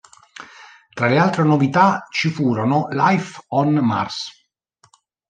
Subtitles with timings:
[0.95, 4.31] Tra le altre novità ci furono "Life on Mars?